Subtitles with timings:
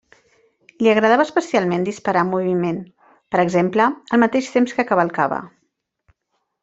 [0.85, 2.79] Li agradava especialment disparar en moviment,
[3.35, 5.39] per exemple, al mateix temps que cavalcava.